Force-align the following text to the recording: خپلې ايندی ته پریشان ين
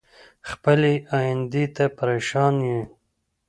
خپلې 0.49 0.93
ايندی 1.17 1.65
ته 1.75 1.85
پریشان 1.97 2.55
ين 2.67 2.81